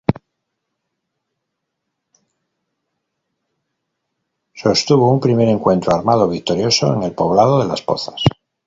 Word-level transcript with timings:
Sostuvo 4.61 5.11
un 5.11 5.19
primer 5.19 5.47
encuentro 5.49 5.93
armado 5.95 6.27
victorioso 6.27 6.91
en 6.95 7.03
el 7.03 7.11
poblado 7.13 7.59
de 7.61 7.67
Las 7.67 7.83
Pozas. 7.83 8.23